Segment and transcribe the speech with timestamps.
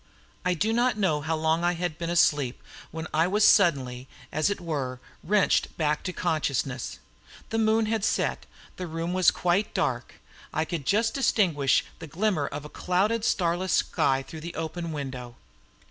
[0.43, 4.49] I do not know how long I had been asleep, when I was suddenly, as
[4.49, 6.97] it were, wrenched back to consciousness.
[7.51, 10.15] The moon had set, the room was quite dark;
[10.51, 15.35] I could just distinguish the glimmer of a clouded, starless sky through the open window.